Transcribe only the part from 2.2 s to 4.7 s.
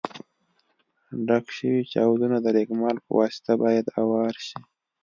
د رېګمال په واسطه باید اوار شي.